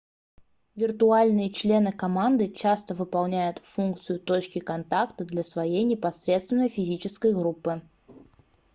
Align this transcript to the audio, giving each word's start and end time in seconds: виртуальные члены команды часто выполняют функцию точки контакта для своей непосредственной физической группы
виртуальные 0.77 1.51
члены 1.51 1.91
команды 1.93 2.49
часто 2.49 2.95
выполняют 2.95 3.63
функцию 3.63 4.19
точки 4.19 4.57
контакта 4.57 5.25
для 5.25 5.43
своей 5.43 5.83
непосредственной 5.83 6.69
физической 6.69 7.31
группы 7.35 7.83